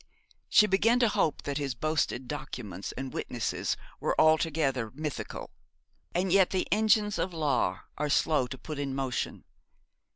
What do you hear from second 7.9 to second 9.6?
are slow to put in motion.